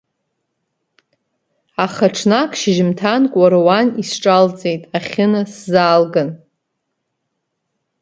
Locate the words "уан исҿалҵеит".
3.65-4.83